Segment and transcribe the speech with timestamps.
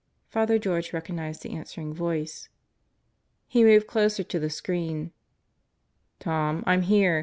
[0.29, 2.49] Father George recognized the answering voice.
[3.45, 5.11] He moved closer to the screen.
[6.19, 7.19] "Tom, I'm here.